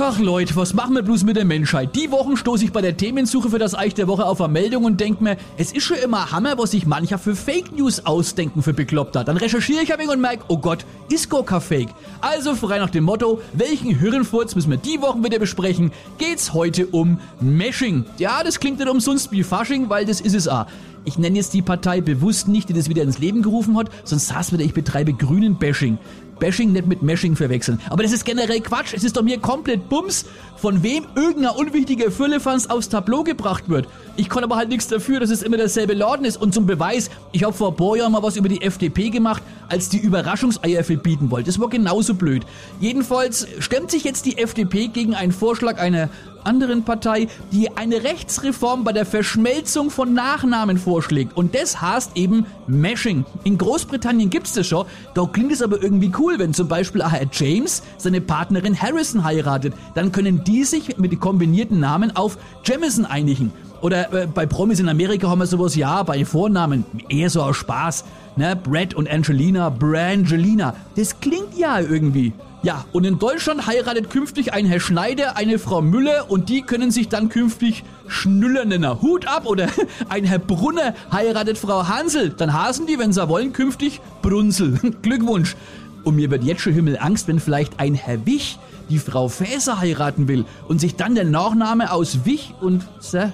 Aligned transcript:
Ach 0.00 0.20
Leute, 0.20 0.54
was 0.54 0.74
machen 0.74 0.94
wir 0.94 1.02
bloß 1.02 1.24
mit 1.24 1.36
der 1.36 1.44
Menschheit? 1.44 1.96
Die 1.96 2.12
Wochen 2.12 2.36
stoße 2.36 2.64
ich 2.64 2.70
bei 2.70 2.80
der 2.80 2.96
Themensuche 2.96 3.50
für 3.50 3.58
das 3.58 3.74
Eich 3.76 3.94
der 3.94 4.06
Woche 4.06 4.26
auf 4.26 4.40
eine 4.40 4.52
Meldung 4.52 4.84
und 4.84 5.00
denke 5.00 5.24
mir, 5.24 5.36
es 5.56 5.72
ist 5.72 5.82
schon 5.82 5.96
immer 5.96 6.30
Hammer, 6.30 6.56
was 6.56 6.70
sich 6.70 6.86
mancher 6.86 7.18
für 7.18 7.34
Fake 7.34 7.76
News 7.76 8.06
ausdenken 8.06 8.62
für 8.62 8.72
Bekloppter. 8.72 9.24
Dann 9.24 9.36
recherchiere 9.36 9.82
ich 9.82 9.92
ein 9.92 9.98
wenig 9.98 10.12
und 10.12 10.20
merke, 10.20 10.44
oh 10.46 10.58
Gott, 10.58 10.86
ist 11.10 11.28
gar 11.28 11.42
kein 11.44 11.60
Fake. 11.60 11.88
Also 12.20 12.54
frei 12.54 12.78
nach 12.78 12.90
dem 12.90 13.02
Motto, 13.02 13.40
welchen 13.54 13.98
Hirnfurz 13.98 14.54
müssen 14.54 14.70
wir 14.70 14.78
die 14.78 15.00
Wochen 15.00 15.24
wieder 15.24 15.40
besprechen, 15.40 15.90
geht's 16.16 16.54
heute 16.54 16.86
um 16.86 17.18
Meshing. 17.40 18.04
Ja, 18.18 18.44
das 18.44 18.60
klingt 18.60 18.78
nicht 18.78 18.88
umsonst 18.88 19.32
wie 19.32 19.42
Fasching, 19.42 19.90
weil 19.90 20.04
das 20.04 20.20
ist 20.20 20.36
es 20.36 20.46
auch. 20.46 20.66
Ich 21.04 21.18
nenne 21.18 21.36
jetzt 21.36 21.54
die 21.54 21.62
Partei 21.62 22.00
bewusst 22.00 22.46
nicht, 22.46 22.68
die 22.68 22.72
das 22.72 22.88
wieder 22.88 23.02
ins 23.02 23.18
Leben 23.18 23.42
gerufen 23.42 23.76
hat, 23.76 23.90
sonst 24.04 24.28
saß 24.28 24.52
wieder, 24.52 24.62
ich 24.62 24.74
betreibe 24.74 25.12
grünen 25.12 25.56
Bashing. 25.56 25.98
Bashing 26.38 26.72
nicht 26.72 26.86
mit 26.86 27.02
Mashing 27.02 27.36
verwechseln. 27.36 27.80
Aber 27.90 28.02
das 28.02 28.12
ist 28.12 28.24
generell 28.24 28.60
Quatsch. 28.60 28.94
Es 28.94 29.04
ist 29.04 29.16
doch 29.16 29.22
mir 29.22 29.38
komplett 29.38 29.88
Bums, 29.88 30.24
von 30.56 30.82
wem 30.82 31.06
irgendein 31.14 31.54
unwichtiger 31.54 32.10
Füllefanz 32.10 32.66
aufs 32.66 32.88
Tableau 32.88 33.22
gebracht 33.22 33.68
wird. 33.68 33.86
Ich 34.16 34.28
kann 34.28 34.42
aber 34.42 34.56
halt 34.56 34.68
nichts 34.68 34.88
dafür, 34.88 35.20
dass 35.20 35.30
es 35.30 35.42
immer 35.42 35.56
derselbe 35.56 35.94
Laden 35.94 36.24
ist. 36.24 36.36
Und 36.36 36.52
zum 36.52 36.66
Beweis, 36.66 37.10
ich 37.32 37.44
habe 37.44 37.52
vor 37.52 37.96
Jahren 37.96 38.12
mal 38.12 38.22
was 38.22 38.36
über 38.36 38.48
die 38.48 38.62
FDP 38.62 39.10
gemacht, 39.10 39.42
als 39.68 39.88
die 39.88 39.98
Überraschungseier 39.98 40.82
verbieten 40.82 41.30
wollte. 41.30 41.46
Das 41.46 41.60
war 41.60 41.68
genauso 41.68 42.14
blöd. 42.14 42.44
Jedenfalls 42.80 43.46
stemmt 43.60 43.90
sich 43.90 44.04
jetzt 44.04 44.26
die 44.26 44.38
FDP 44.38 44.88
gegen 44.88 45.14
einen 45.14 45.32
Vorschlag 45.32 45.78
einer 45.78 46.08
anderen 46.44 46.84
Partei, 46.84 47.28
die 47.52 47.76
eine 47.76 48.02
Rechtsreform 48.02 48.84
bei 48.84 48.92
der 48.92 49.06
Verschmelzung 49.06 49.90
von 49.90 50.14
Nachnamen 50.14 50.78
vorschlägt. 50.78 51.36
Und 51.36 51.54
das 51.54 51.80
heißt 51.80 52.12
eben 52.16 52.46
Mashing. 52.66 53.24
In 53.44 53.58
Großbritannien 53.58 54.30
gibt's 54.30 54.52
das 54.52 54.66
schon. 54.66 54.86
Da 55.14 55.24
klingt 55.26 55.52
es 55.52 55.62
aber 55.62 55.82
irgendwie 55.82 56.12
cool, 56.18 56.38
wenn 56.38 56.54
zum 56.54 56.68
Beispiel 56.68 57.04
Herr 57.04 57.26
James 57.32 57.82
seine 57.96 58.20
Partnerin 58.20 58.80
Harrison 58.80 59.24
heiratet. 59.24 59.74
Dann 59.94 60.12
können 60.12 60.44
die 60.44 60.64
sich 60.64 60.98
mit 60.98 61.12
den 61.12 61.20
kombinierten 61.20 61.80
Namen 61.80 62.14
auf 62.16 62.38
Jamison 62.64 63.06
einigen. 63.06 63.52
Oder 63.80 64.12
äh, 64.12 64.26
bei 64.26 64.46
Promis 64.46 64.80
in 64.80 64.88
Amerika 64.88 65.28
haben 65.28 65.38
wir 65.38 65.46
sowas, 65.46 65.76
ja, 65.76 66.02
bei 66.02 66.24
Vornamen, 66.24 66.84
eher 67.08 67.30
so 67.30 67.42
aus 67.42 67.56
Spaß. 67.56 68.04
Ne? 68.36 68.56
Brad 68.56 68.94
und 68.94 69.08
Angelina, 69.08 69.70
Brangelina. 69.70 70.74
Das 70.96 71.20
klingt 71.20 71.56
ja 71.56 71.80
irgendwie. 71.80 72.32
Ja, 72.62 72.84
und 72.92 73.04
in 73.04 73.20
Deutschland 73.20 73.68
heiratet 73.68 74.10
künftig 74.10 74.52
ein 74.52 74.66
Herr 74.66 74.80
Schneider 74.80 75.36
eine 75.36 75.60
Frau 75.60 75.80
Müller 75.80 76.28
und 76.28 76.48
die 76.48 76.62
können 76.62 76.90
sich 76.90 77.08
dann 77.08 77.28
künftig 77.28 77.84
Schnüller 78.08 78.64
nennen. 78.64 79.00
Hut 79.00 79.28
ab 79.28 79.46
oder 79.46 79.68
ein 80.08 80.24
Herr 80.24 80.40
Brunner 80.40 80.94
heiratet 81.12 81.56
Frau 81.56 81.86
Hansel. 81.86 82.30
Dann 82.30 82.52
hasen 82.52 82.86
die, 82.86 82.98
wenn 82.98 83.12
sie 83.12 83.28
wollen, 83.28 83.52
künftig 83.52 84.00
Brunzel. 84.22 84.78
Glückwunsch. 85.02 85.54
Und 86.02 86.16
mir 86.16 86.30
wird 86.30 86.42
jetzt 86.42 86.62
schon 86.62 86.72
Himmel 86.72 86.98
Angst, 86.98 87.28
wenn 87.28 87.38
vielleicht 87.38 87.78
ein 87.78 87.94
Herr 87.94 88.26
Wich 88.26 88.58
die 88.88 88.98
Frau 88.98 89.28
Fäser 89.28 89.80
heiraten 89.80 90.28
will 90.28 90.44
und 90.66 90.80
sich 90.80 90.96
dann 90.96 91.14
der 91.14 91.24
Nachname 91.24 91.92
aus 91.92 92.24
Wich 92.24 92.54
und 92.60 92.84
äh, 93.12 93.28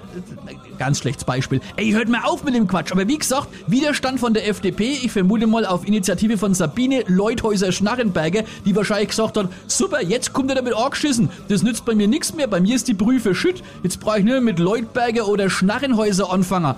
ganz 0.79 0.99
schlechtes 0.99 1.25
Beispiel. 1.25 1.61
Ey, 1.77 1.91
hört 1.93 2.09
mal 2.09 2.23
auf 2.25 2.45
mit 2.45 2.55
dem 2.55 2.67
Quatsch. 2.67 2.93
Aber 2.93 3.07
wie 3.09 3.19
gesagt, 3.19 3.49
Widerstand 3.67 4.21
von 4.21 4.35
der 4.35 4.49
FDP, 4.49 4.99
ich 5.03 5.13
vermute 5.13 5.47
mal 5.47 5.67
auf 5.67 5.87
Initiative 5.87 6.39
von 6.39 6.55
Sabine 6.55 7.05
Leuthäuser 7.07 7.73
Schnarrenberger, 7.73 8.45
die 8.65 8.75
wahrscheinlich 8.77 9.09
gesagt 9.09 9.37
hat, 9.37 9.49
super, 9.67 10.03
jetzt 10.03 10.33
kommt 10.33 10.51
er 10.51 10.57
damit 10.57 10.75
angeschissen. 10.75 11.31
Das 11.49 11.63
nützt 11.63 11.85
bei 11.85 11.95
mir 11.95 12.09
nichts 12.09 12.35
mehr. 12.35 12.47
Bei 12.47 12.61
mir 12.61 12.75
ist 12.75 12.89
die 12.89 12.95
Brühe 12.95 13.21
verschütt. 13.21 13.63
Jetzt 13.83 14.01
brauche 14.01 14.19
ich 14.19 14.25
nur 14.25 14.41
mit 14.41 14.59
Leutberger 14.59 15.29
oder 15.29 15.51
Schnarrenhäuser 15.51 16.33
anfangen. 16.33 16.75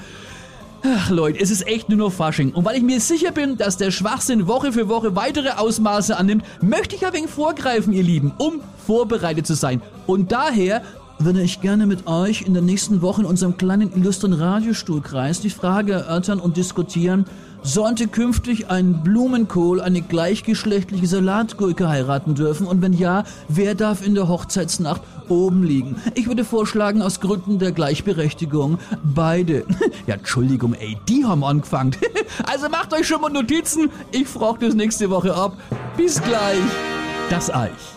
Ach 0.89 1.11
Leute, 1.11 1.41
es 1.41 1.51
ist 1.51 1.67
echt 1.67 1.89
nur 1.89 1.99
noch 1.99 2.13
Fasching. 2.13 2.53
Und 2.53 2.65
weil 2.65 2.77
ich 2.77 2.83
mir 2.83 3.01
sicher 3.01 3.33
bin, 3.33 3.57
dass 3.57 3.77
der 3.77 3.91
Schwachsinn 3.91 4.47
Woche 4.47 4.73
für 4.73 4.89
Woche 4.89 5.17
weitere 5.17 5.51
Ausmaße 5.51 6.17
annimmt, 6.17 6.45
möchte 6.61 6.95
ich 6.95 7.05
ein 7.05 7.13
wenig 7.13 7.31
vorgreifen, 7.31 7.93
ihr 7.93 8.05
Lieben, 8.05 8.33
um 8.39 8.61
vorbereitet 8.87 9.49
zu 9.49 9.55
sein. 9.55 9.83
Und 10.07 10.31
daher 10.31 10.83
würde 11.19 11.43
ich 11.43 11.61
gerne 11.61 11.87
mit 11.87 12.07
euch 12.07 12.43
in 12.43 12.55
den 12.55 12.67
nächsten 12.67 13.03
Wochen 13.03 13.23
in 13.23 13.27
unserem 13.27 13.57
kleinen 13.57 13.93
illustren 13.95 14.33
Radiostuhlkreis 14.33 15.41
die 15.41 15.51
Frage 15.51 15.93
erörtern 15.93 16.41
und 16.41 16.57
diskutieren, 16.57 17.27
sollte 17.63 18.07
künftig 18.07 18.71
ein 18.71 19.03
Blumenkohl 19.03 19.81
eine 19.81 20.01
gleichgeschlechtliche 20.01 21.07
Salatgurke 21.07 21.89
heiraten 21.89 22.35
dürfen? 22.35 22.67
Und 22.67 22.81
wenn 22.81 22.93
ja, 22.93 23.25
wer 23.49 23.75
darf 23.75 24.07
in 24.07 24.15
der 24.15 24.29
Hochzeitsnacht 24.29 25.01
oben 25.29 25.65
liegen? 25.65 25.97
Ich 26.15 26.29
würde 26.29 26.45
vorschlagen, 26.45 27.03
aus 27.03 27.21
Gründen 27.21 27.59
der 27.59 27.73
Gleichberechtigung 27.73 28.79
beide. 29.03 29.65
Ja, 30.07 30.15
Entschuldigung, 30.15 30.75
ey, 30.75 30.97
die 31.09 31.25
haben 31.25 31.43
angefangen. 31.43 31.97
Also 32.47 32.69
macht 32.69 32.93
euch 32.93 33.07
schon 33.07 33.21
mal 33.21 33.31
Notizen. 33.31 33.91
Ich 34.13 34.29
frage 34.29 34.67
das 34.67 34.75
nächste 34.75 35.11
Woche 35.11 35.35
ab. 35.35 35.57
Bis 35.97 36.23
gleich. 36.23 36.59
Das 37.31 37.53
Eich. 37.53 37.96